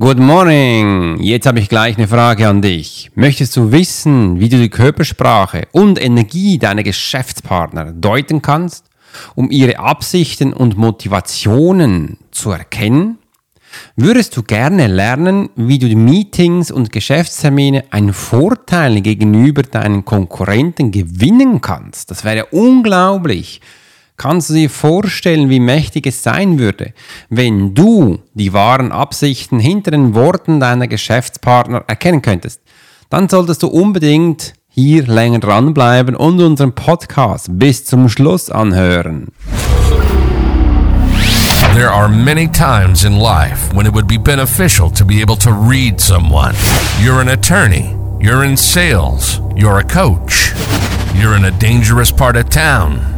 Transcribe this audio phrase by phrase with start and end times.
[0.00, 1.18] Good morning!
[1.20, 3.10] Jetzt habe ich gleich eine Frage an dich.
[3.16, 8.84] Möchtest du wissen, wie du die Körpersprache und Energie deiner Geschäftspartner deuten kannst,
[9.34, 13.18] um ihre Absichten und Motivationen zu erkennen?
[13.96, 20.92] Würdest du gerne lernen, wie du die Meetings und Geschäftstermine einen Vorteil gegenüber deinen Konkurrenten
[20.92, 22.12] gewinnen kannst?
[22.12, 23.60] Das wäre unglaublich.
[24.18, 26.92] Kannst du dir vorstellen, wie mächtig es sein würde,
[27.30, 32.60] wenn du die wahren Absichten hinter den Worten deiner Geschäftspartner erkennen könntest?
[33.10, 39.28] Dann solltest du unbedingt hier länger dranbleiben und unseren Podcast bis zum Schluss anhören.
[41.76, 45.50] There are many times in life when it would be beneficial to be able to
[45.50, 46.56] read someone.
[47.00, 50.52] You're an attorney, you're in sales, you're a coach,
[51.14, 53.17] you're in a dangerous part of town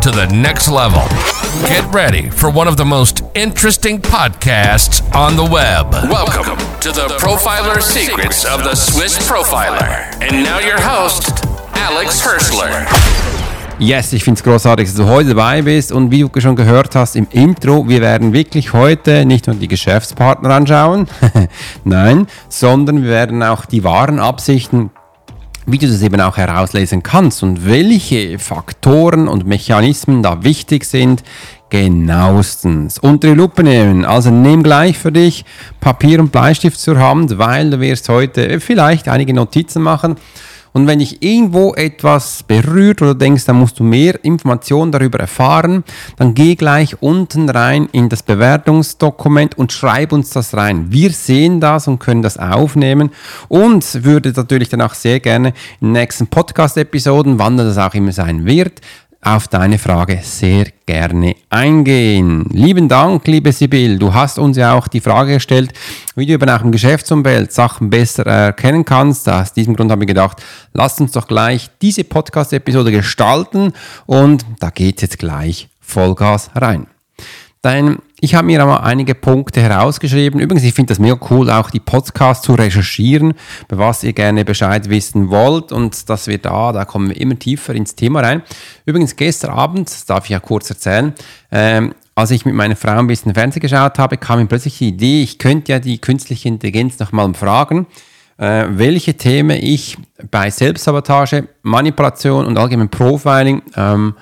[0.00, 1.02] to the next level.
[1.68, 5.92] Get ready for one of the most interesting podcasts on the web.
[6.10, 10.12] Welcome to the Profiler Secrets of the Swiss Profiler.
[10.22, 11.44] And now your host,
[11.74, 12.86] Alex Hirschler.
[13.78, 16.94] Yes, ich finde es großartig, dass du heute dabei bist und wie du schon gehört
[16.94, 21.08] hast im Intro, wir werden wirklich heute nicht nur die Geschäftspartner anschauen,
[21.84, 24.90] nein, sondern wir werden auch die wahren Absichten
[25.66, 31.24] wie du das eben auch herauslesen kannst und welche Faktoren und Mechanismen da wichtig sind,
[31.68, 34.04] genauestens unter die Lupe nehmen.
[34.04, 35.44] Also nimm gleich für dich
[35.80, 40.16] Papier und Bleistift zur Hand, weil du wirst heute vielleicht einige Notizen machen
[40.76, 45.84] und wenn dich irgendwo etwas berührt oder denkst, da musst du mehr Informationen darüber erfahren,
[46.18, 50.88] dann geh gleich unten rein in das Bewertungsdokument und schreib uns das rein.
[50.90, 53.08] Wir sehen das und können das aufnehmen
[53.48, 58.12] und würde natürlich dann auch sehr gerne in den nächsten Podcast-Episoden, wann das auch immer
[58.12, 58.82] sein wird,
[59.26, 62.44] auf deine Frage sehr gerne eingehen.
[62.52, 63.98] Lieben Dank, liebe Sibyl.
[63.98, 65.72] Du hast uns ja auch die Frage gestellt,
[66.14, 69.28] wie du über nach dem Geschäftsumfeld Sachen besser erkennen kannst.
[69.28, 70.40] Aus diesem Grund habe ich gedacht,
[70.74, 73.72] lass uns doch gleich diese Podcast-Episode gestalten
[74.06, 76.86] und da geht jetzt gleich Vollgas rein.
[77.62, 80.40] Dein ich habe mir aber einige Punkte herausgeschrieben.
[80.40, 83.34] Übrigens, ich finde das mega cool, auch die Podcasts zu recherchieren,
[83.68, 85.70] bei was ihr gerne Bescheid wissen wollt.
[85.70, 88.42] Und dass wir da, da kommen wir immer tiefer ins Thema rein.
[88.86, 91.12] Übrigens, gestern Abend, das darf ich ja kurz erzählen,
[91.52, 94.88] ähm, als ich mit meiner Frau ein bisschen Fernsehen geschaut habe, kam mir plötzlich die
[94.88, 97.86] Idee, ich könnte ja die künstliche Intelligenz nochmal fragen,
[98.38, 99.98] äh, welche Themen ich
[100.30, 104.14] bei Selbstsabotage, Manipulation und allgemein Profiling ähm,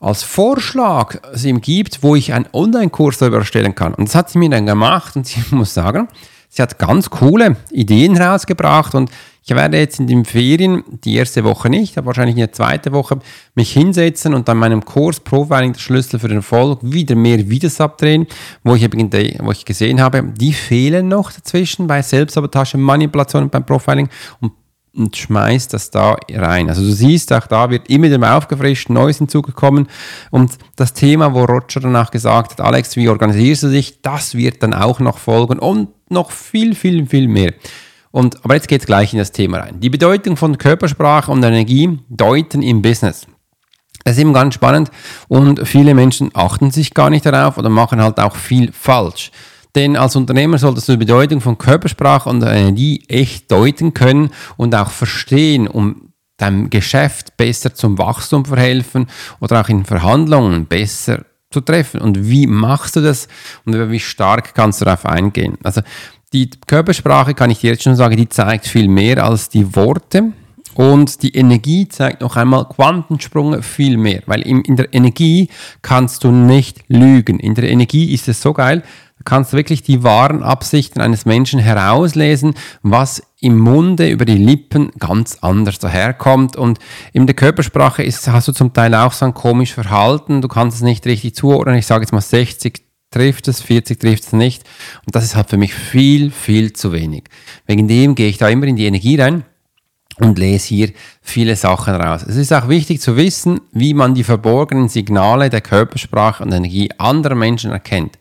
[0.00, 3.94] als Vorschlag es ihm gibt, wo ich einen Online-Kurs darüber erstellen kann.
[3.94, 6.08] Und das hat sie mir dann gemacht und ich muss sagen,
[6.48, 9.10] sie hat ganz coole Ideen rausgebracht und
[9.42, 12.92] ich werde jetzt in den Ferien, die erste Woche nicht, aber wahrscheinlich in der zweiten
[12.92, 13.18] Woche,
[13.54, 17.80] mich hinsetzen und an meinem Kurs Profiling der Schlüssel für den Erfolg wieder mehr Videos
[17.80, 18.26] abdrehen,
[18.64, 23.50] wo ich, eben, wo ich gesehen habe, die fehlen noch dazwischen bei Selbstsabotage, Manipulation und
[23.50, 24.08] beim Profiling
[24.40, 24.52] und
[24.94, 26.68] und schmeißt das da rein.
[26.68, 29.88] Also du siehst, auch da wird immer wieder aufgefrischt, Neues hinzugekommen.
[30.30, 34.62] Und das Thema, wo Roger danach gesagt hat, Alex, wie organisierst du dich, das wird
[34.62, 37.54] dann auch noch folgen und noch viel, viel, viel mehr.
[38.10, 39.78] Und, aber jetzt geht es gleich in das Thema rein.
[39.78, 43.26] Die Bedeutung von Körpersprache und Energie deuten im Business.
[44.04, 44.90] Das ist eben ganz spannend
[45.28, 49.30] und viele Menschen achten sich gar nicht darauf oder machen halt auch viel falsch.
[49.74, 54.74] Denn als Unternehmer solltest du die Bedeutung von Körpersprache und Energie echt deuten können und
[54.74, 59.06] auch verstehen, um deinem Geschäft besser zum Wachstum verhelfen
[59.40, 62.00] oder auch in Verhandlungen besser zu treffen.
[62.00, 63.28] Und wie machst du das
[63.64, 65.58] und wie stark kannst du darauf eingehen?
[65.62, 65.82] Also
[66.32, 70.32] die Körpersprache, kann ich dir jetzt schon sagen, die zeigt viel mehr als die Worte.
[70.74, 75.48] Und die Energie zeigt noch einmal Quantensprünge viel mehr, weil in, der Energie
[75.82, 77.40] kannst du nicht lügen.
[77.40, 78.84] In der Energie ist es so geil,
[79.20, 84.92] Du kannst wirklich die wahren Absichten eines Menschen herauslesen, was im Munde über die Lippen
[84.98, 86.56] ganz anders daherkommt.
[86.56, 86.78] Und
[87.12, 90.40] in der Körpersprache ist, hast du zum Teil auch so ein komisches Verhalten.
[90.40, 91.76] Du kannst es nicht richtig zuordnen.
[91.76, 94.64] Ich sage jetzt mal 60 trifft es, 40 trifft es nicht.
[95.04, 97.24] Und das ist halt für mich viel, viel zu wenig.
[97.66, 99.44] Wegen dem gehe ich da immer in die Energie rein
[100.18, 102.24] und lese hier viele Sachen raus.
[102.26, 106.90] Es ist auch wichtig zu wissen, wie man die verborgenen Signale der Körpersprache und Energie
[106.96, 108.18] anderer Menschen erkennt.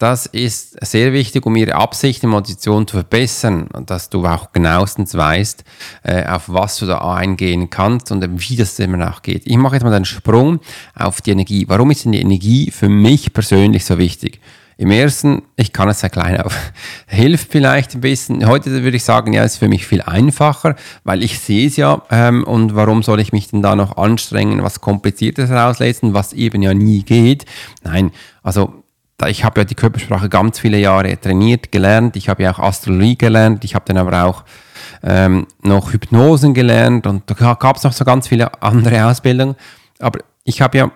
[0.00, 5.14] Das ist sehr wichtig, um ihre Absicht und Motivation zu verbessern, dass du auch genauestens
[5.14, 5.62] weißt,
[6.04, 9.42] äh, auf was du da eingehen kannst und wie das immer auch geht.
[9.44, 10.60] Ich mache jetzt mal den Sprung
[10.94, 11.66] auf die Energie.
[11.68, 14.40] Warum ist denn die Energie für mich persönlich so wichtig?
[14.78, 16.72] Im ersten, ich kann es sehr klein auf,
[17.06, 18.46] hilft vielleicht ein bisschen.
[18.46, 22.00] Heute würde ich sagen, ja, ist für mich viel einfacher, weil ich sehe es ja
[22.10, 26.62] ähm, und warum soll ich mich denn da noch anstrengen, was Kompliziertes herauslesen, was eben
[26.62, 27.44] ja nie geht.
[27.84, 28.12] Nein,
[28.42, 28.79] also
[29.28, 32.16] ich habe ja die Körpersprache ganz viele Jahre trainiert, gelernt.
[32.16, 33.64] Ich habe ja auch Astrologie gelernt.
[33.64, 34.44] Ich habe dann aber auch
[35.02, 39.56] ähm, noch Hypnosen gelernt und da gab es noch so ganz viele andere Ausbildungen.
[39.98, 40.90] Aber ich habe ja,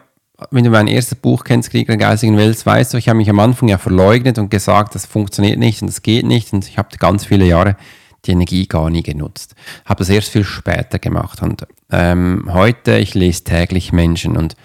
[0.51, 3.31] wenn du mein erstes Buch kennst, Krieger in geistigen Welt, weißt du, ich habe mich
[3.31, 6.53] am Anfang ja verleugnet und gesagt, das funktioniert nicht und das geht nicht.
[6.53, 7.77] Und ich habe ganz viele Jahre
[8.25, 9.55] die Energie gar nie genutzt.
[9.85, 11.43] Habe das erst viel später gemacht.
[11.43, 14.57] Und ähm, heute, ich lese täglich Menschen und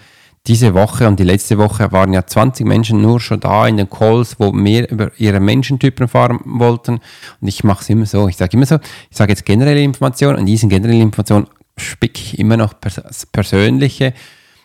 [0.46, 3.90] diese Woche und die letzte Woche waren ja 20 Menschen nur schon da in den
[3.90, 7.00] Calls, wo mehr über ihre Menschentypen erfahren wollten.
[7.40, 8.26] Und ich mache es immer so.
[8.28, 8.76] Ich sage immer so,
[9.10, 11.46] ich sage jetzt generelle Informationen und diesen generellen Informationen
[11.76, 14.14] spicke ich immer noch pers persönliche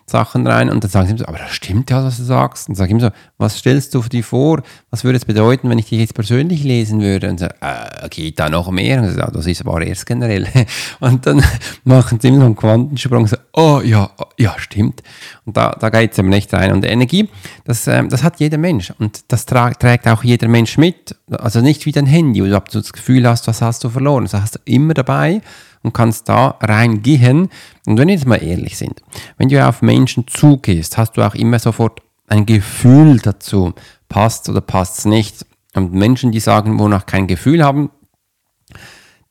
[0.08, 2.70] Sachen rein und dann sagen sie mir so, aber das stimmt ja, was du sagst.
[2.70, 3.10] Und dann sage ihm so,
[3.40, 4.62] was stellst du dir vor?
[4.92, 7.28] Was würde es bedeuten, wenn ich dich jetzt persönlich lesen würde?
[7.28, 9.02] Und so, äh, geht da noch mehr?
[9.02, 10.48] Und so, das ist aber erst generell.
[11.00, 11.44] Und dann
[11.86, 15.02] machen sie immer so einen Quantensprung, so, oh ja, oh, ja, stimmt.
[15.46, 16.72] Und da, da geht es eben nicht rein.
[16.72, 17.28] Und Energie,
[17.64, 18.94] das, ähm, das hat jeder Mensch.
[19.00, 21.16] Und das tra trägt auch jeder Mensch mit.
[21.32, 24.26] Also nicht wie dein Handy, wo du das Gefühl hast, was hast du verloren.
[24.26, 25.42] Das hast du immer dabei
[25.86, 27.50] und kannst da reingehen.
[27.86, 29.04] Und wenn wir jetzt mal ehrlich sind,
[29.38, 33.74] wenn du auf Menschen zugehst, hast du auch immer sofort ein Gefühl dazu,
[34.10, 35.46] passt oder passt es nicht.
[35.76, 37.92] Und Menschen, die sagen, wonach kein Gefühl haben,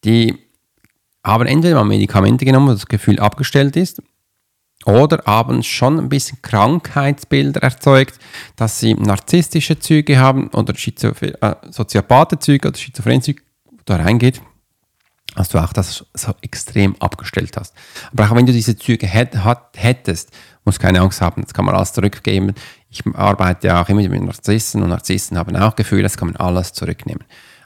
[0.05, 0.39] die
[1.25, 4.01] haben entweder mal Medikamente genommen, wo das Gefühl abgestellt ist,
[4.87, 8.19] oder haben schon ein bisschen Krankheitsbilder erzeugt,
[8.57, 13.43] dass sie narzisstische Züge haben oder Schizoph- äh, Soziopathe-Züge oder Schizophren-Züge,
[13.87, 14.41] da reingeht
[15.35, 17.75] dass du auch das so extrem abgestellt hast.
[18.13, 19.37] Aber auch wenn du diese Züge hätt,
[19.75, 20.31] hättest,
[20.65, 22.55] musst keine Angst haben, das kann man alles zurückgeben.
[22.91, 26.37] Ich arbeite ja auch immer mit Narzissen und Narzissen haben auch Gefühle, das kann man
[26.37, 27.25] alles zurücknehmen.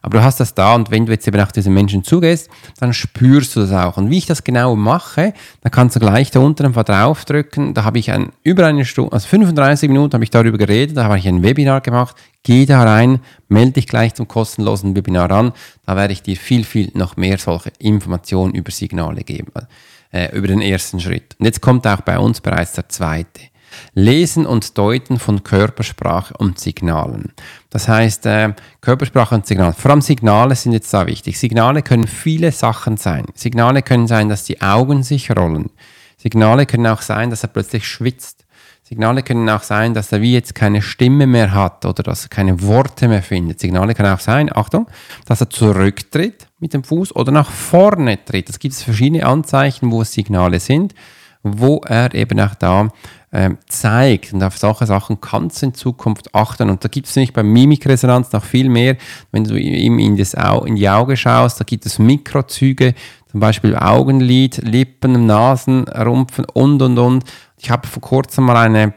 [0.09, 2.49] Aber du hast das da und wenn du jetzt eben auf diese Menschen zugehst,
[2.81, 3.99] dann spürst du das auch.
[3.99, 7.75] Und wie ich das genau mache, dann kannst du gleich da unten einfach draufdrücken.
[7.75, 11.05] Da habe ich ein, über eine Stunde, also 35 Minuten habe ich darüber geredet, da
[11.05, 12.17] habe ich ein Webinar gemacht.
[12.43, 15.53] Geh da rein, melde dich gleich zum kostenlosen Webinar an.
[15.85, 19.53] Da werde ich dir viel, viel noch mehr solche Informationen über Signale geben,
[20.11, 21.37] äh, über den ersten Schritt.
[21.39, 23.43] Und jetzt kommt auch bei uns bereits der zweite.
[23.95, 27.33] Lesen und Deuten von Körpersprache und Signalen.
[27.71, 29.75] Das heißt, äh, Körpersprache und Signale.
[29.75, 31.39] Vor allem Signale sind jetzt da wichtig.
[31.39, 33.27] Signale können viele Sachen sein.
[33.35, 35.71] Signale können sein, dass die Augen sich rollen.
[36.17, 38.45] Signale können auch sein, dass er plötzlich schwitzt.
[38.89, 42.31] Signale können auch sein, dass er wie jetzt keine Stimme mehr hat oder dass er
[42.31, 43.61] keine Worte mehr findet.
[43.61, 44.87] Signale können auch sein, Achtung,
[45.27, 48.49] dass er zurücktritt mit dem Fuß oder nach vorne tritt.
[48.49, 50.95] Es gibt verschiedene Anzeichen, wo es Signale sind,
[51.43, 52.89] wo er eben auch da
[53.33, 54.33] ähm, zeigt.
[54.33, 56.71] Und auf solche Sachen kannst du in Zukunft achten.
[56.71, 58.97] Und da gibt es nicht bei Mimikresonanz noch viel mehr.
[59.33, 62.95] Wenn du ihm in, das Au in die Augen schaust, da gibt es Mikrozüge,
[63.31, 67.25] zum Beispiel Augenlid, Lippen, Nasen, Rumpfen und, und, und.
[67.59, 68.95] Ich habe vor kurzem mal einen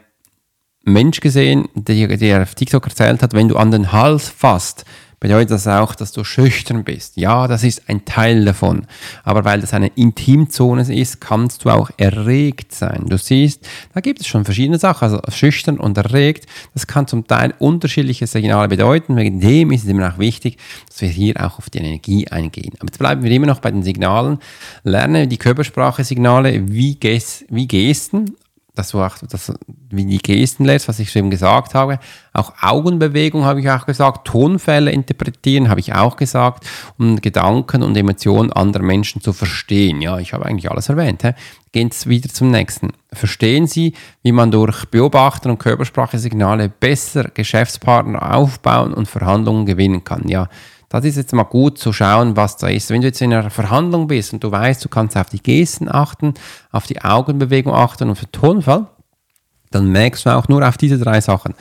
[0.84, 4.84] Mensch gesehen, der, der auf TikTok erzählt hat, wenn du an den Hals fasst,
[5.22, 7.16] bedeutet das auch, dass du schüchtern bist.
[7.16, 8.88] Ja, das ist ein Teil davon.
[9.22, 13.04] Aber weil das eine Intimzone ist, kannst du auch erregt sein.
[13.06, 15.04] Du siehst, da gibt es schon verschiedene Sachen.
[15.04, 19.14] Also schüchtern und erregt, das kann zum Teil unterschiedliche Signale bedeuten.
[19.14, 20.58] Wegen dem ist es immer auch wichtig,
[20.88, 22.72] dass wir hier auch auf die Energie eingehen.
[22.80, 24.40] Aber jetzt bleiben wir immer noch bei den Signalen.
[24.82, 28.34] Lerne die Körpersprache-Signale wie, Ges wie Gesten
[28.74, 29.52] dass du auch das,
[29.90, 31.98] wie die Gesten lässt, was ich schon gesagt habe.
[32.32, 37.96] Auch Augenbewegung habe ich auch gesagt, Tonfälle interpretieren habe ich auch gesagt, um Gedanken und
[37.96, 40.00] Emotionen anderer Menschen zu verstehen.
[40.00, 41.22] Ja, ich habe eigentlich alles erwähnt.
[41.22, 41.32] He?
[41.72, 42.92] Gehen Sie wieder zum nächsten.
[43.12, 50.28] Verstehen Sie, wie man durch Beobachten und Körpersprachesignale besser Geschäftspartner aufbauen und Verhandlungen gewinnen kann.
[50.28, 50.48] Ja,
[50.92, 52.90] das ist jetzt mal gut zu schauen, was da ist.
[52.90, 55.88] Wenn du jetzt in einer Verhandlung bist und du weißt, du kannst auf die Gesten
[55.90, 56.34] achten,
[56.70, 58.88] auf die Augenbewegung achten und für Tonfall,
[59.70, 61.54] dann merkst du auch nur auf diese drei Sachen.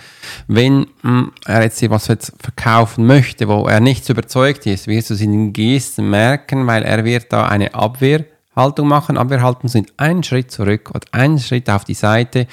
[0.48, 4.88] Wenn mh, hm, er jetzt was jetzt verkaufen möchte, wo er nicht so überzeugt ist,
[4.88, 9.18] wirst du es in den Gesten merken, weil er wird da eine Abwehrhaltung machen.
[9.18, 12.48] Abwehrhaltung sind einen Schritt zurück oder einen Schritt auf die Seite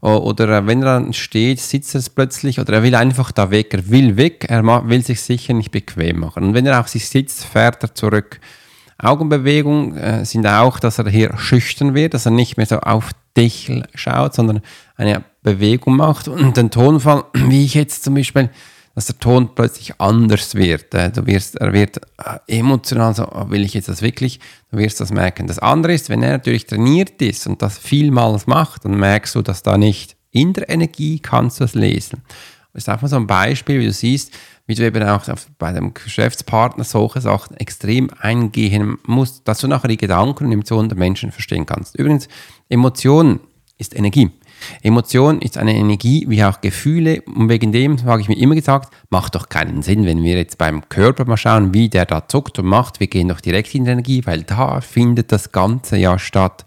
[0.00, 3.74] oder wenn er dann steht, sitzt er plötzlich oder er will einfach da weg.
[3.74, 6.44] Er will weg, er will sich sicher nicht bequem machen.
[6.44, 8.40] Und wenn er auf sich sitzt, fährt er zurück.
[8.98, 13.10] Augenbewegungen äh, sind auch, dass er hier schüchtern wird, dass er nicht mehr so auf
[13.36, 14.60] dich schaut, sondern
[14.96, 18.50] eine Bewegung macht und den Tonfall, wie ich jetzt zum Beispiel
[18.98, 20.92] dass der Ton plötzlich anders wird.
[20.92, 24.40] Äh, du wirst, er wird äh, emotional, so oh, will ich jetzt das wirklich,
[24.72, 25.46] du wirst das merken.
[25.46, 29.42] Das andere ist, wenn er natürlich trainiert ist und das vielmals macht, dann merkst du,
[29.42, 32.24] dass da nicht in der Energie kannst du es lesen.
[32.72, 34.32] Das ist einfach so ein Beispiel, wie du siehst,
[34.66, 35.22] wie du eben auch
[35.58, 40.88] bei dem Geschäftspartner solche Sachen extrem eingehen musst, dass du nachher die Gedanken und Emotionen
[40.88, 41.94] der Menschen verstehen kannst.
[41.94, 42.26] Übrigens,
[42.68, 43.38] Emotionen
[43.76, 44.32] ist Energie.
[44.82, 47.22] Emotion ist eine Energie wie auch Gefühle.
[47.22, 50.58] Und wegen dem habe ich mir immer gesagt, macht doch keinen Sinn, wenn wir jetzt
[50.58, 53.84] beim Körper mal schauen, wie der da zuckt und macht, wir gehen doch direkt in
[53.84, 56.64] die Energie, weil da findet das Ganze ja statt.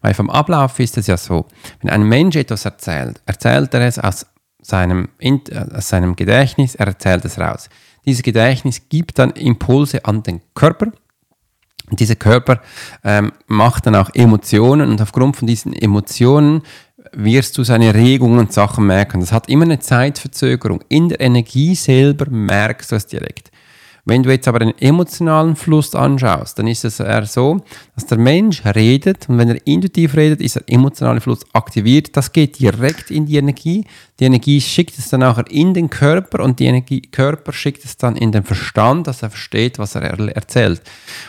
[0.00, 1.46] Weil vom Ablauf ist es ja so,
[1.80, 4.26] wenn ein Mensch etwas erzählt, erzählt er es aus
[4.60, 5.08] seinem,
[5.74, 7.68] aus seinem Gedächtnis, er erzählt es raus.
[8.04, 10.86] Dieses Gedächtnis gibt dann Impulse an den Körper.
[11.90, 12.60] Und dieser Körper
[13.04, 14.90] ähm, macht dann auch Emotionen.
[14.90, 16.62] Und aufgrund von diesen Emotionen
[17.12, 19.20] wirst du seine Regungen und Sachen merken.
[19.20, 20.82] Das hat immer eine Zeitverzögerung.
[20.88, 23.50] In der Energie selber merkst du es direkt.
[24.08, 27.60] Wenn du jetzt aber den emotionalen Fluss anschaust, dann ist es eher so,
[27.94, 32.16] dass der Mensch redet und wenn er intuitiv redet, ist der emotionale Fluss aktiviert.
[32.16, 33.84] Das geht direkt in die Energie.
[34.20, 37.96] Die Energie schickt es dann nachher in den Körper und die Energie, Körper schickt es
[37.96, 40.80] dann in den Verstand, dass er versteht, was er erzählt.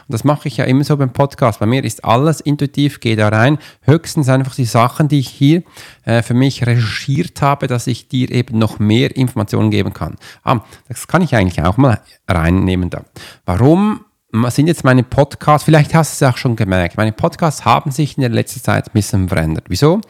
[0.08, 1.60] Und das mache ich ja immer so beim Podcast.
[1.60, 3.60] Bei mir ist alles intuitiv, gehe da rein.
[3.81, 5.62] Höchstens einfach die Sachen, die ich hier
[6.05, 10.17] äh, für mich recherchiert habe, dass ich dir eben noch mehr Informationen geben kann.
[10.43, 13.03] Ah, das kann ich eigentlich auch mal reinnehmen da.
[13.46, 14.05] Warum
[14.48, 18.17] sind jetzt meine Podcasts, vielleicht hast du es auch schon gemerkt, meine Podcasts haben sich
[18.17, 19.65] in der letzten Zeit ein bisschen verändert.
[19.69, 20.01] Wieso?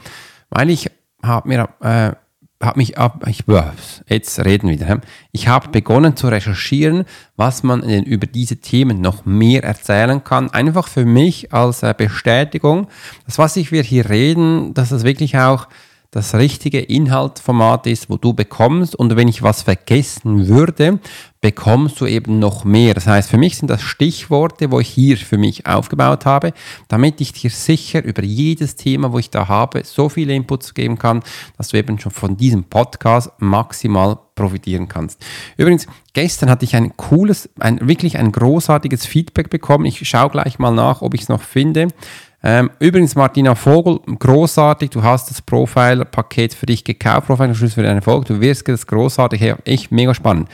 [0.50, 0.90] Weil ich
[1.22, 2.16] habe mir äh,
[2.62, 3.46] habe mich ab, ich,
[4.08, 5.00] jetzt reden wieder.
[5.32, 7.06] Ich habe begonnen zu recherchieren,
[7.38, 10.50] was man über diese Themen noch mehr erzählen kann.
[10.50, 12.88] Einfach für mich als äh, Bestätigung,
[13.26, 15.68] dass was ich wir hier reden, dass es wirklich auch
[16.12, 18.96] das richtige Inhaltformat ist, wo du bekommst.
[18.96, 21.00] Und wenn ich was vergessen würde,
[21.40, 22.96] bekommst du eben noch mehr.
[22.96, 26.54] Das heißt, für mich sind das Stichworte, wo ich hier für mich aufgebaut habe,
[26.88, 30.98] damit ich dir sicher über jedes Thema, wo ich da habe, so viele Inputs geben
[30.98, 31.22] kann,
[31.58, 35.24] dass du eben schon von diesem Podcast maximal profitieren kannst.
[35.58, 39.86] Übrigens, gestern hatte ich ein cooles, ein wirklich ein großartiges Feedback bekommen.
[39.86, 41.90] Ich schaue gleich mal nach, ob ich es noch finde.
[42.42, 48.02] Ähm, übrigens, Martina Vogel, großartig, du hast das Profiler-Paket für dich gekauft, Profiler-Schluss für deine
[48.02, 50.48] Folge, du wirst das großartig, hey, echt mega spannend.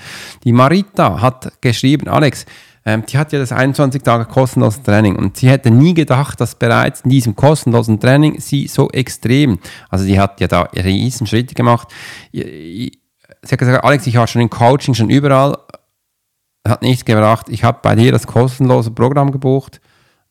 [0.43, 2.45] Die Marita hat geschrieben, Alex,
[2.85, 6.55] ähm, die hat ja das 21 Tage kostenlose Training und sie hätte nie gedacht, dass
[6.55, 11.55] bereits in diesem kostenlosen Training sie so extrem, also die hat ja da riesen Schritte
[11.55, 11.87] gemacht.
[12.31, 12.91] Sie
[13.51, 15.57] hat gesagt, Alex, ich war schon im Coaching, schon überall,
[16.67, 17.47] hat nichts gebracht.
[17.49, 19.81] Ich habe bei dir das kostenlose Programm gebucht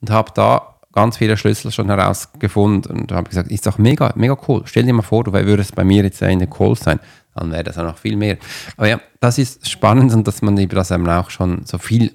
[0.00, 4.36] und habe da ganz viele Schlüssel schon herausgefunden und habe gesagt, ist doch mega, mega
[4.48, 4.62] cool.
[4.64, 7.00] Stell dir mal vor, du würdest bei mir jetzt in den Call sein,
[7.34, 8.38] dann wäre das auch noch viel mehr.
[8.76, 12.14] Aber ja, das ist spannend und dass man über das eben auch schon so viel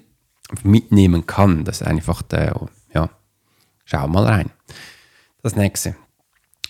[0.62, 1.64] mitnehmen kann.
[1.64, 2.58] Das ist einfach der,
[2.94, 3.10] ja,
[3.84, 4.50] schau mal rein.
[5.42, 5.94] Das nächste.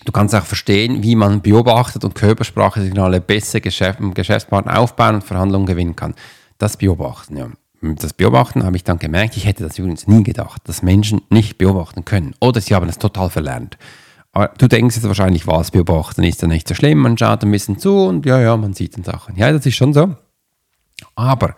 [0.03, 5.67] Du kannst auch verstehen, wie man beobachtet und Körpersprache-Signale besser Geschäft, Geschäftspartner aufbauen und Verhandlungen
[5.67, 6.15] gewinnen kann.
[6.57, 7.49] Das Beobachten, ja
[7.81, 11.57] das Beobachten habe ich dann gemerkt, ich hätte das übrigens nie gedacht, dass Menschen nicht
[11.57, 12.35] beobachten können.
[12.39, 13.77] Oder sie haben es total verlernt.
[14.33, 17.51] Aber du denkst jetzt wahrscheinlich, was beobachten ist ja nicht so schlimm, man schaut ein
[17.51, 19.35] bisschen zu und ja, ja, man sieht dann Sachen.
[19.35, 20.15] Ja, das ist schon so.
[21.15, 21.55] Aber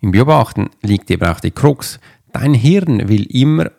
[0.00, 2.00] im Beobachten liegt eben auch die Krux.
[2.32, 3.70] Dein Hirn will immer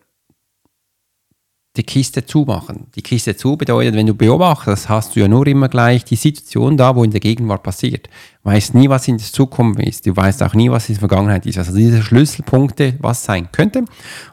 [1.78, 2.88] die Kiste zumachen.
[2.96, 6.76] Die Kiste zu bedeutet, wenn du beobachtest, hast du ja nur immer gleich die Situation
[6.76, 8.08] da, wo in der Gegenwart passiert.
[8.44, 10.06] Du weißt nie, was in der Zukunft ist.
[10.06, 11.58] Du weißt auch nie, was in der Vergangenheit ist.
[11.58, 13.88] Also diese Schlüsselpunkte, was sein könnte und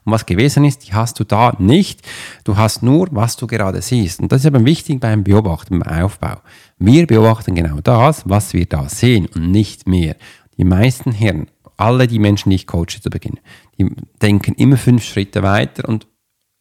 [0.04, 2.02] was gewesen ist, die hast du da nicht.
[2.42, 4.18] Du hast nur, was du gerade siehst.
[4.18, 6.38] Und das ist aber wichtig beim Beobachten, beim Aufbau.
[6.78, 10.16] Wir beobachten genau das, was wir da sehen und nicht mehr.
[10.56, 13.38] Die meisten Hirn, alle die Menschen, die ich coache zu Beginn,
[13.78, 13.88] die
[14.20, 16.08] denken immer fünf Schritte weiter und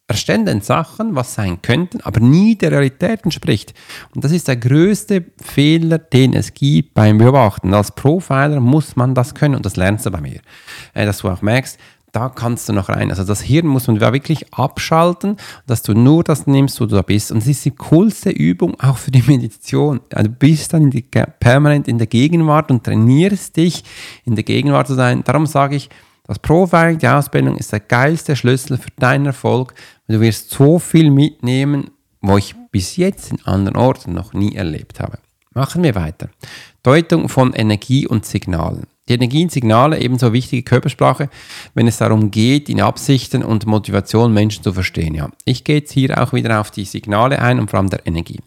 [0.08, 3.74] erstellen Sachen, was sein könnten, aber nie der Realität entspricht.
[4.14, 7.74] Und das ist der größte Fehler, den es gibt beim Beobachten.
[7.74, 10.40] Als Profiler muss man das können und das lernst du bei mir.
[10.94, 11.78] Äh, dass du auch merkst,
[12.12, 13.10] da kannst du noch rein.
[13.10, 15.36] Also das Hirn muss man wirklich abschalten,
[15.66, 17.30] dass du nur das nimmst, wo du da bist.
[17.30, 20.00] Und es ist die coolste Übung auch für die Meditation.
[20.14, 23.84] Also du bist dann in die, permanent in der Gegenwart und trainierst dich,
[24.24, 25.22] in der Gegenwart zu sein.
[25.24, 25.90] Darum sage ich,
[26.28, 29.72] das Profiling, die Ausbildung ist der geilste Schlüssel für deinen Erfolg.
[30.08, 31.90] Du wirst so viel mitnehmen,
[32.22, 35.18] wo ich bis jetzt in anderen Orten noch nie erlebt habe.
[35.52, 36.30] Machen wir weiter.
[36.82, 38.86] Deutung von Energie und Signalen.
[39.08, 41.28] Die Energie und Signale, ebenso wichtige Körpersprache,
[41.74, 45.14] wenn es darum geht, in Absichten und Motivation Menschen zu verstehen.
[45.14, 48.06] Ja, ich gehe jetzt hier auch wieder auf die Signale ein und vor allem der
[48.06, 48.40] Energie.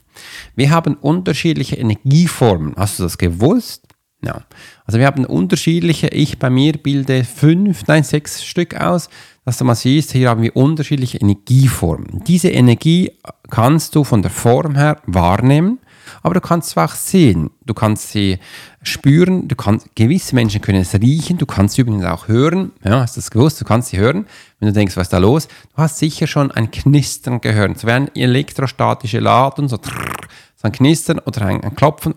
[0.56, 2.74] Wir haben unterschiedliche Energieformen.
[2.76, 3.88] Hast du das gewusst?
[4.24, 4.46] Ja.
[4.86, 9.10] Also wir haben unterschiedliche, ich bei mir bilde fünf, nein, sechs Stück aus,
[9.46, 12.24] dass du mal siehst, hier haben wir unterschiedliche Energieformen.
[12.28, 13.12] Diese Energie
[13.50, 15.80] kannst du von der Form her wahrnehmen,
[16.22, 17.50] aber du kannst sie auch sehen.
[17.66, 18.38] Du kannst sie
[18.84, 22.72] spüren, du kannst, gewisse Menschen können es riechen, du kannst sie übrigens auch hören.
[22.84, 23.60] Ja, hast du das gewusst?
[23.60, 24.28] Du kannst sie hören,
[24.60, 25.48] wenn du denkst, was ist da los?
[25.48, 27.80] Du hast sicher schon ein Knistern gehört.
[27.80, 32.16] So wie ein elektrostatische Laden, so, so ein Knistern oder ein, ein Klopfen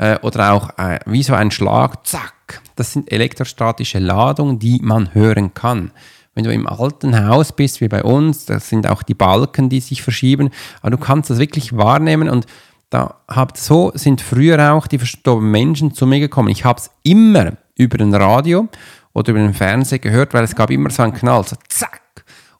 [0.00, 2.62] äh, oder auch äh, wie so ein Schlag, zack.
[2.74, 5.92] Das sind elektrostatische Ladungen, die man hören kann.
[6.34, 9.80] Wenn du im alten Haus bist, wie bei uns, das sind auch die Balken, die
[9.80, 12.46] sich verschieben, aber du kannst das wirklich wahrnehmen und
[12.88, 16.48] da habt so sind früher auch die verstorbenen Menschen zu mir gekommen.
[16.48, 18.68] Ich habe es immer über den Radio
[19.12, 22.00] oder über den Fernseher gehört, weil es gab immer so einen Knall, so zack.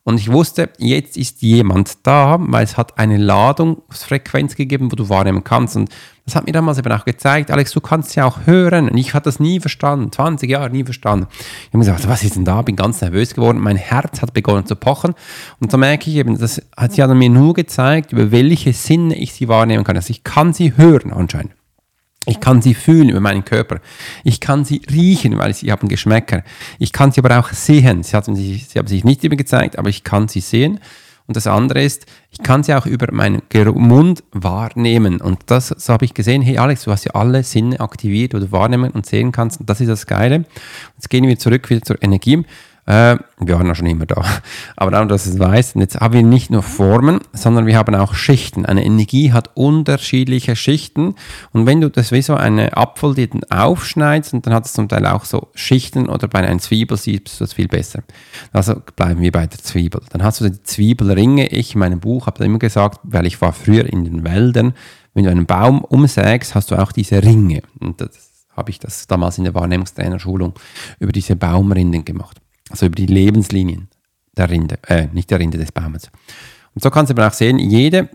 [0.02, 5.10] Und ich wusste, jetzt ist jemand da, weil es hat eine Ladungsfrequenz gegeben, wo du
[5.10, 5.76] wahrnehmen kannst.
[5.76, 5.90] Und
[6.24, 8.88] das hat mir damals eben auch gezeigt, Alex, du kannst ja auch hören.
[8.88, 11.26] Und ich hatte das nie verstanden, 20 Jahre nie verstanden.
[11.30, 12.62] Ich habe gesagt, was ist denn da?
[12.62, 13.58] Bin ganz nervös geworden.
[13.58, 15.14] Mein Herz hat begonnen zu pochen.
[15.60, 19.34] Und so merke ich eben, das hat sie mir nur gezeigt, über welche Sinne ich
[19.34, 19.96] sie wahrnehmen kann.
[19.96, 21.52] Also ich kann sie hören anscheinend.
[22.26, 23.80] Ich kann sie fühlen über meinen Körper.
[24.24, 26.44] Ich kann sie riechen, weil sie haben Geschmäcker.
[26.78, 28.02] Ich kann sie aber auch sehen.
[28.02, 30.80] Sie haben sich, sie haben sich nicht immer gezeigt, aber ich kann sie sehen.
[31.26, 33.40] Und das andere ist, ich kann sie auch über meinen
[33.74, 35.20] Mund wahrnehmen.
[35.20, 38.38] Und das so habe ich gesehen, hey Alex, du hast ja alle Sinne aktiviert, wo
[38.38, 39.60] du wahrnehmen und sehen kannst.
[39.60, 40.44] Und das ist das Geile.
[40.96, 42.44] Jetzt gehen wir zurück wieder zur Energie.
[42.86, 44.24] Äh, wir waren ja schon immer da.
[44.76, 48.14] Aber darum, dass es weiß, jetzt haben wir nicht nur Formen, sondern wir haben auch
[48.14, 48.66] Schichten.
[48.66, 51.14] Eine Energie hat unterschiedliche Schichten.
[51.52, 54.72] Und wenn du das wie so eine Apfel, die dann aufschneidest, und dann hat es
[54.72, 58.02] zum Teil auch so Schichten, oder bei einer Zwiebel siehst du das viel besser.
[58.52, 60.02] Also bleiben wir bei der Zwiebel.
[60.10, 61.48] Dann hast du die Zwiebelringe.
[61.48, 64.74] Ich in meinem Buch habe immer gesagt, weil ich war früher in den Wäldern,
[65.14, 67.62] wenn du einen Baum umsägst, hast du auch diese Ringe.
[67.78, 70.54] Und das habe ich das damals in der Wahrnehmungstrainerschulung
[70.98, 73.88] über diese Baumrinden gemacht also über die Lebenslinien
[74.36, 76.10] der Rinde, äh, nicht der Rinde des Baumes.
[76.74, 78.08] Und so kannst du aber auch sehen, jede,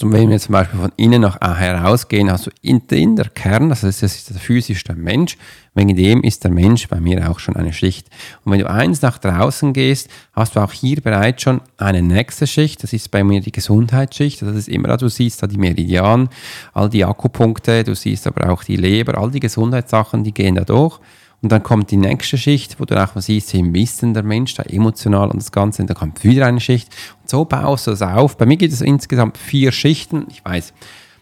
[0.00, 4.02] wenn wir zum Beispiel von innen nach herausgehen, du in, in der Kern, also das
[4.02, 5.38] ist der physische Mensch,
[5.74, 8.08] wegen dem ist der Mensch bei mir auch schon eine Schicht.
[8.44, 12.46] Und wenn du eins nach draußen gehst, hast du auch hier bereits schon eine nächste
[12.46, 16.28] Schicht, das ist bei mir die Gesundheitsschicht, das ist immer, du siehst da die Meridian,
[16.74, 20.64] all die Akkupunkte, du siehst aber auch die Leber, all die Gesundheitssachen, die gehen da
[20.64, 21.00] durch.
[21.42, 24.54] Und dann kommt die nächste Schicht, wo du auch mal siehst, im Wissen der Mensch,
[24.54, 25.82] da emotional und das Ganze.
[25.82, 26.88] Und dann kommt wieder eine Schicht.
[27.22, 28.36] Und so baust du es auf.
[28.36, 30.26] Bei mir gibt es insgesamt vier Schichten.
[30.30, 30.72] Ich weiß,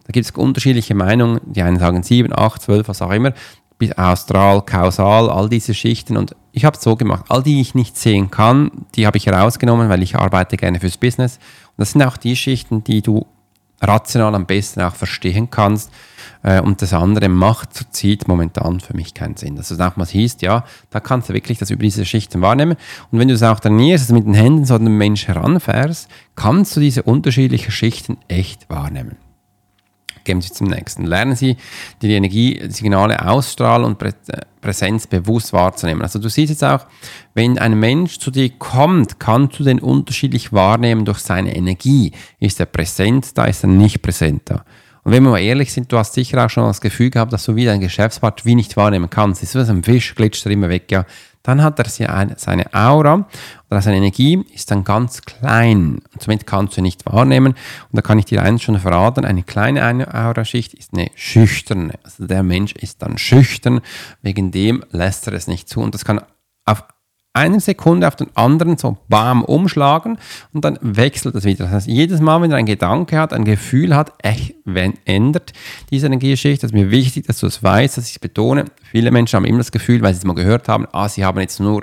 [0.06, 1.40] da gibt es unterschiedliche Meinungen.
[1.44, 3.32] Die einen sagen sieben, acht, zwölf, was auch immer.
[3.76, 6.16] Bis Austral, Kausal, all diese Schichten.
[6.16, 7.24] Und ich habe es so gemacht.
[7.28, 10.96] All die ich nicht sehen kann, die habe ich herausgenommen, weil ich arbeite gerne fürs
[10.96, 11.36] Business.
[11.76, 13.26] Und das sind auch die Schichten, die du
[13.80, 15.90] rational am besten auch verstehen kannst.
[16.44, 19.56] Äh, und das andere macht zurzeit momentan für mich keinen Sinn.
[19.56, 22.76] Dass es auch mal hieß, ja, da kannst du wirklich das über diese Schichten wahrnehmen.
[23.10, 26.08] Und wenn du es auch trainierst, also mit den Händen so an den Mensch heranfährst,
[26.36, 29.16] kannst du diese unterschiedlichen Schichten echt wahrnehmen.
[30.24, 31.04] Gehen Sie zum nächsten.
[31.04, 31.58] Lernen Sie,
[32.00, 34.02] die Energiesignale ausstrahlen und
[34.62, 36.00] Präsenz bewusst wahrzunehmen.
[36.00, 36.86] Also du siehst jetzt auch,
[37.34, 42.12] wenn ein Mensch zu dir kommt, kannst du den unterschiedlich wahrnehmen durch seine Energie.
[42.38, 44.64] Ist er präsent da, ist er nicht präsent da.
[45.04, 47.44] Und wenn wir mal ehrlich sind, du hast sicher auch schon das Gefühl gehabt, dass
[47.44, 49.42] du wieder ein Geschäftspartner wie nicht wahrnehmen kannst.
[49.42, 51.04] ist wie so ein Fisch, glitscht er immer weg, ja.
[51.42, 53.28] Dann hat er seine Aura
[53.70, 56.00] oder seine Energie ist dann ganz klein.
[56.14, 57.52] Und somit kannst du nicht wahrnehmen.
[57.52, 57.56] Und
[57.92, 59.82] da kann ich dir eins schon verraten, eine kleine
[60.14, 61.92] Aura-Schicht ist eine schüchterne.
[62.02, 63.82] Also der Mensch ist dann schüchtern,
[64.22, 65.80] wegen dem lässt er es nicht zu.
[65.80, 66.22] Und das kann
[67.36, 70.18] auf eine Sekunde auf den anderen so bam umschlagen
[70.52, 71.64] und dann wechselt das wieder.
[71.64, 75.52] Das heißt, jedes Mal, wenn er ein Gedanke hat, ein Gefühl hat, echt, wenn ändert
[75.90, 78.66] diese Energieschicht, das ist mir wichtig, dass du es weißt, dass ich es betone.
[78.90, 81.40] Viele Menschen haben immer das Gefühl, weil sie es mal gehört haben, ah, sie haben
[81.40, 81.82] jetzt nur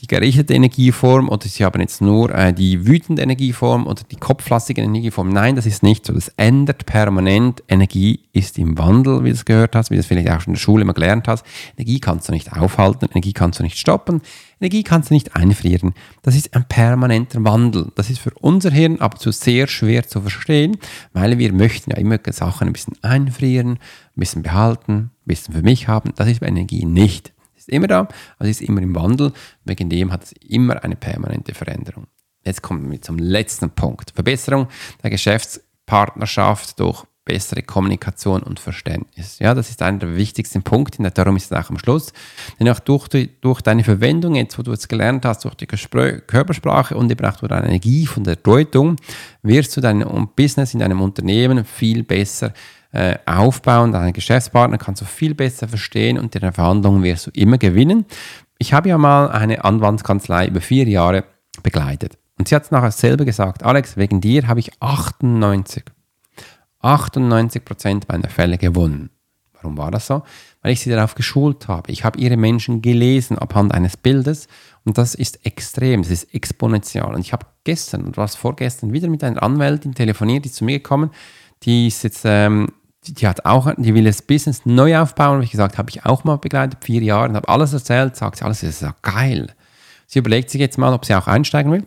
[0.00, 4.80] die gerichtete Energieform oder sie haben jetzt nur äh, die wütende Energieform oder die kopflastige
[4.80, 5.28] Energieform.
[5.28, 6.12] Nein, das ist nicht so.
[6.12, 7.62] Das ändert permanent.
[7.68, 10.52] Energie ist im Wandel, wie du es gehört hast, wie du es vielleicht auch schon
[10.52, 11.44] in der Schule immer gelernt hast.
[11.76, 14.22] Energie kannst du nicht aufhalten, Energie kannst du nicht stoppen,
[14.60, 15.94] Energie kannst du nicht einfrieren.
[16.22, 17.92] Das ist ein permanenter Wandel.
[17.94, 20.78] Das ist für unser Hirn aber zu sehr schwer zu verstehen,
[21.12, 23.78] weil wir möchten ja immer Sachen ein bisschen einfrieren, ein
[24.16, 26.12] bisschen behalten, ein bisschen für mich haben.
[26.16, 27.32] Das ist bei Energie nicht
[27.68, 29.32] ist immer da, also ist immer im Wandel.
[29.64, 32.06] Wegen dem hat es immer eine permanente Veränderung.
[32.44, 34.12] Jetzt kommen wir zum letzten Punkt.
[34.14, 34.68] Verbesserung
[35.02, 39.38] der Geschäftspartnerschaft durch bessere Kommunikation und Verständnis.
[39.38, 42.14] Ja, das ist einer der wichtigsten Punkte, darum ist es auch am Schluss.
[42.58, 45.66] Denn auch durch, die, durch deine Verwendung, jetzt wo du es gelernt hast, durch die
[45.66, 48.96] Gespr Körpersprache und eben auch durch deine Energie von der Deutung,
[49.42, 52.54] wirst du dein Business in deinem Unternehmen viel besser
[52.92, 57.30] äh, aufbauen, deinen Geschäftspartner kannst du viel besser verstehen und in den Verhandlungen wirst du
[57.32, 58.06] immer gewinnen.
[58.58, 61.24] Ich habe ja mal eine Anwaltskanzlei über vier Jahre
[61.62, 62.16] begleitet.
[62.38, 65.84] Und sie hat es nachher selber gesagt, Alex, wegen dir habe ich 98,
[66.80, 69.10] 98 Prozent meiner Fälle gewonnen.
[69.60, 70.22] Warum war das so?
[70.62, 71.90] Weil ich sie darauf geschult habe.
[71.90, 74.46] Ich habe ihre Menschen gelesen abhand eines Bildes
[74.84, 77.04] und das ist extrem, das ist exponentiell.
[77.04, 80.78] Und ich habe gestern und was vorgestern wieder mit einer Anwältin telefoniert, die zu mir
[80.78, 81.10] gekommen,
[81.64, 82.68] die ist jetzt, ähm,
[83.04, 85.40] die, die, hat auch, die will das Business neu aufbauen.
[85.40, 88.38] Wie ich gesagt, habe ich auch mal begleitet, vier Jahre, und habe alles erzählt, sagt
[88.38, 89.48] sie, alles ist ja geil.
[90.06, 91.86] Sie überlegt sich jetzt mal, ob sie auch einsteigen will,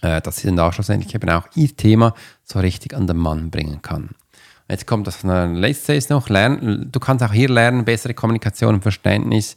[0.00, 3.82] dass sie dann auch schlussendlich eben auch ihr Thema so richtig an den Mann bringen
[3.82, 4.10] kann.
[4.68, 9.56] Jetzt kommt das letzte noch, lernen, du kannst auch hier lernen, bessere Kommunikation und Verständnis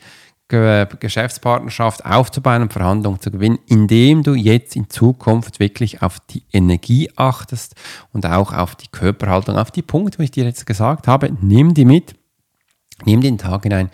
[0.51, 7.09] Geschäftspartnerschaft aufzubauen und Verhandlungen zu gewinnen, indem du jetzt in Zukunft wirklich auf die Energie
[7.15, 7.75] achtest
[8.11, 11.31] und auch auf die Körperhaltung, auf die Punkte, die ich dir jetzt gesagt habe.
[11.39, 12.15] Nimm die mit,
[13.05, 13.89] nimm den Tag hinein.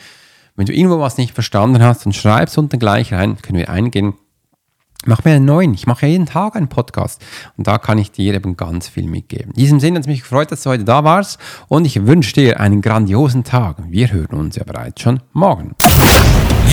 [0.56, 3.70] Wenn du irgendwo was nicht verstanden hast, dann schreib es unten gleich rein, können wir
[3.70, 4.16] eingehen.
[5.06, 5.74] Mach mir einen neuen.
[5.74, 7.24] Ich mache jeden Tag einen Podcast.
[7.56, 9.52] Und da kann ich dir eben ganz viel mitgeben.
[9.52, 11.40] In diesem Sinne hat es mich gefreut, dass du heute da warst.
[11.68, 13.78] Und ich wünsche dir einen grandiosen Tag.
[13.88, 15.76] Wir hören uns ja bereits schon morgen.